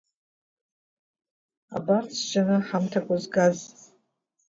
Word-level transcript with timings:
Абар 1.75 2.03
сжьаны 2.17 2.55
аҳамҭақәа 2.59 3.15
згаз! 3.23 3.59